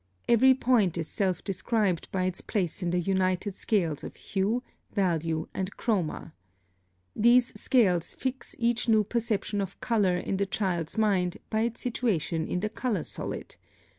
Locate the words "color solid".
12.69-13.57